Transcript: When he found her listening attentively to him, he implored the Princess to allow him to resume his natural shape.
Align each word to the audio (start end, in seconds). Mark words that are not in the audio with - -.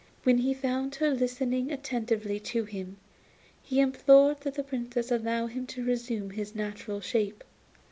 When 0.23 0.39
he 0.39 0.55
found 0.55 0.95
her 0.95 1.11
listening 1.11 1.71
attentively 1.71 2.39
to 2.39 2.63
him, 2.63 2.97
he 3.61 3.79
implored 3.79 4.39
the 4.41 4.63
Princess 4.63 5.09
to 5.09 5.17
allow 5.17 5.45
him 5.45 5.67
to 5.67 5.85
resume 5.85 6.31
his 6.31 6.55
natural 6.55 7.01
shape. 7.01 7.43